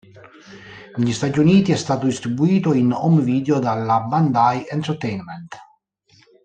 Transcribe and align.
Negli 0.97 1.13
Stati 1.13 1.37
Uniti 1.37 1.71
è 1.71 1.75
stato 1.75 2.07
distribuito 2.07 2.73
in 2.73 2.91
home 2.91 3.21
video 3.21 3.59
dalla 3.59 3.99
Bandai 3.99 4.65
Entertainment. 4.67 5.55